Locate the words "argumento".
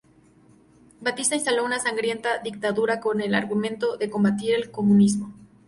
3.35-3.97